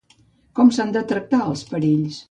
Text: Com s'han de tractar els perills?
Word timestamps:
Com 0.59 0.71
s'han 0.77 0.95
de 0.97 1.05
tractar 1.13 1.43
els 1.53 1.65
perills? 1.75 2.19